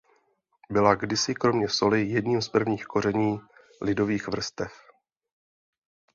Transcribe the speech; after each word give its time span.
Byla 0.71 0.95
kdysi 0.95 1.33
kromě 1.33 1.69
soli 1.69 2.05
jedním 2.09 2.41
z 2.41 2.49
prvních 2.49 2.85
koření 2.85 3.41
lidových 3.81 4.27
vrstev. 4.27 4.71